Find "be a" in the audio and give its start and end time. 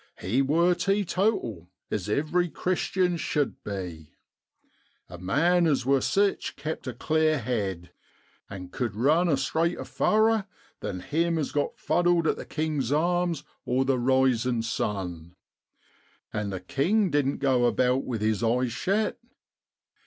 3.63-5.19